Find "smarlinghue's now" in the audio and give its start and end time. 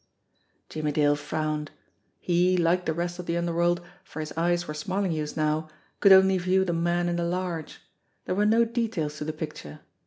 4.73-5.69